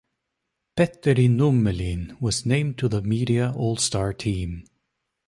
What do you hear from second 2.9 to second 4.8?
Media All-Star team.